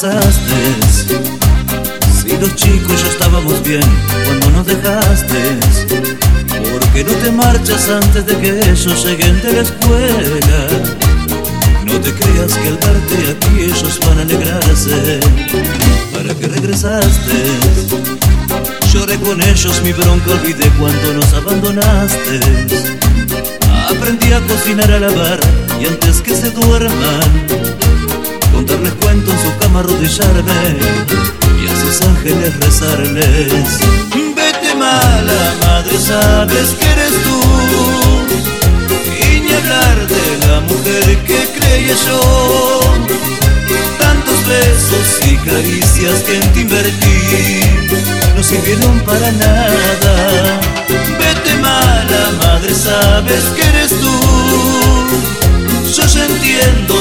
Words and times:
Si 0.00 0.06
los 2.38 2.56
chicos 2.56 3.02
ya 3.02 3.08
estábamos 3.10 3.62
bien 3.62 3.82
cuando 4.24 4.50
nos 4.52 4.66
dejaste. 4.66 5.58
¿Por 6.72 6.80
qué 6.94 7.04
no 7.04 7.12
te 7.12 7.30
marchas 7.30 7.90
antes 7.90 8.24
de 8.24 8.34
que 8.38 8.60
ellos 8.60 9.04
lleguen 9.04 9.42
de 9.42 9.52
la 9.52 9.60
escuela? 9.60 10.68
No 11.84 12.00
te 12.00 12.14
creas 12.14 12.54
que 12.54 12.68
al 12.68 12.78
verte 12.78 13.36
aquí 13.36 13.60
ellos 13.60 14.00
van 14.06 14.20
a 14.20 14.22
alegrarse. 14.22 15.20
¿Para 16.14 16.34
qué 16.34 16.48
regresaste? 16.48 17.44
Lloré 18.94 19.18
con 19.18 19.42
ellos 19.42 19.82
mi 19.82 19.92
bronca, 19.92 20.30
olvidé 20.30 20.70
cuando 20.78 21.12
nos 21.12 21.30
abandonaste. 21.34 22.40
Aprendí 23.90 24.32
a 24.32 24.40
cocinar, 24.46 24.90
a 24.92 24.98
lavar 24.98 25.40
y 25.78 25.84
antes 25.84 26.22
que 26.22 26.34
se 26.34 26.50
duerman, 26.52 27.46
contarles 28.60 28.92
cuentos 29.00 29.34
en 29.34 29.40
su 29.40 29.58
cama, 29.58 29.80
arrodillarme 29.80 30.76
y 31.62 31.66
a 31.66 31.74
sus 31.80 32.02
ángeles 32.02 32.60
rezarles. 32.60 33.78
Vete 34.36 34.74
mala 34.74 35.40
madre, 35.62 35.96
sabes 35.98 36.68
que 36.78 36.86
eres 36.90 37.12
tú. 37.24 37.40
Y 39.24 39.40
ni 39.40 39.52
hablar 39.52 40.06
de 40.06 40.46
la 40.46 40.60
mujer 40.60 41.24
que 41.24 41.48
creía 41.58 41.94
yo. 42.06 42.80
Tantos 43.98 44.38
besos 44.46 45.08
y 45.26 45.36
caricias 45.36 46.20
que 46.24 46.36
en 46.36 46.52
ti 46.52 46.60
invertí 46.60 47.16
no 48.36 48.42
sirvieron 48.42 49.00
para 49.00 49.32
nada. 49.32 50.60
Vete 51.18 51.54
mala 51.62 52.22
madre, 52.42 52.74
sabes 52.74 53.44
que 53.56 53.62
eres 53.62 53.90
tú. 54.00 54.20
Yo 55.96 56.06
ya 56.06 56.24
entiendo 56.26 56.99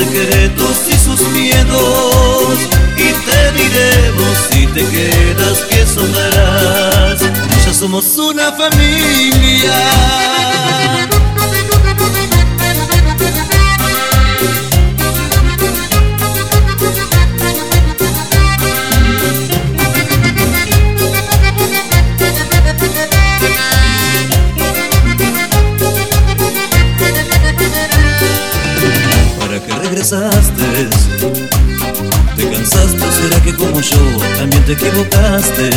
secretos 0.00 0.76
y 0.88 0.96
sus 0.96 1.20
miedos. 1.28 2.58
Y 2.96 3.12
te 3.26 3.52
diremos 3.52 4.38
si 4.50 4.66
te 4.66 4.84
quedas 4.86 5.58
que 5.68 5.86
sonarás. 5.86 7.20
Ya 7.64 7.74
somos 7.74 8.16
una 8.18 8.52
familia. 8.52 9.74
¿Para 30.10 30.28
qué 30.30 30.36
regresaste? 30.36 30.88
¿Te 32.36 32.50
cansaste 32.50 32.98
será 32.98 33.42
que 33.44 33.54
como 33.54 33.80
yo 33.80 33.98
también 34.38 34.64
te 34.64 34.72
equivocaste? 34.72 35.70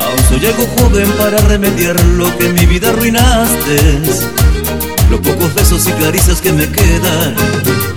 Aún 0.00 0.18
soy 0.28 0.46
algo 0.46 0.66
joven 0.78 1.10
para 1.18 1.36
remediar 1.48 2.02
lo 2.16 2.34
que 2.38 2.46
en 2.46 2.54
mi 2.54 2.64
vida 2.64 2.88
arruinaste 2.88 4.00
Los 5.10 5.20
pocos 5.20 5.54
besos 5.54 5.86
y 5.86 5.92
caricias 6.02 6.40
que 6.40 6.52
me 6.52 6.66
quedan 6.66 7.34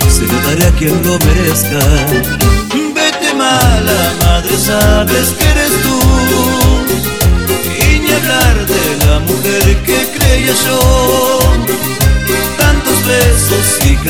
Se 0.10 0.24
lo 0.24 0.42
daré 0.42 0.68
a 0.68 0.72
quien 0.72 1.02
lo 1.06 1.18
merezca 1.20 1.80
Vete 2.94 3.34
mala 3.34 4.14
madre, 4.20 4.58
sabes 4.58 5.30
que 5.38 5.46
eres 5.46 5.72
tú 5.84 6.00
Y 7.80 8.00
ni 8.00 8.12
hablar 8.12 8.66
de 8.66 9.06
la 9.06 9.20
mujer 9.20 9.78
que 9.84 10.06
creía 10.18 10.54
yo 10.66 10.79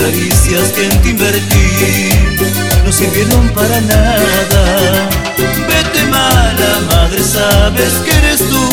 caricias 0.09 0.69
que 0.71 0.85
en 0.85 1.01
ti 1.01 1.09
invertí. 1.09 2.09
No 2.83 2.91
sirvieron 2.91 3.47
para 3.49 3.79
nada. 3.81 5.09
Vete 5.67 6.03
mala 6.05 6.71
madre, 6.91 7.23
sabes 7.23 7.93
que 8.03 8.11
eres 8.17 8.39
tú. 8.39 8.63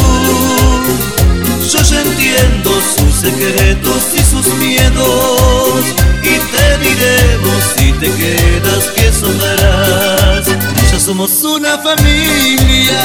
Yo 1.70 1.82
ya 1.82 2.00
entiendo 2.00 2.70
sus 2.96 3.14
secretos 3.26 4.02
y 4.14 4.22
sus 4.22 4.46
miedos. 4.54 5.84
Y 6.22 6.38
te 6.52 6.66
diremos 6.84 7.60
si 7.76 7.92
te 7.92 8.10
quedas 8.10 8.84
que 8.96 9.12
sonarás 9.12 10.46
Ya 10.90 10.98
somos 10.98 11.44
una 11.44 11.78
familia 11.78 13.00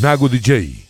Nago 0.00 0.28
DJ. 0.28 0.87